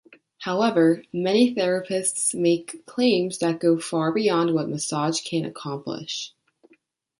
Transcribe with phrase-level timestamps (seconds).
[0.39, 6.33] However, many therapists make claims that go far beyond what massage can accomplish.